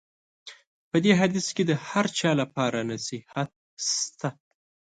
په 0.89 0.97
دې 1.03 1.13
حدیث 1.19 1.47
کې 1.55 1.63
د 1.65 1.71
هر 1.87 2.05
چا 2.19 2.31
لپاره 2.41 2.79
نصیحت 2.91 3.49
شته. 3.89 4.29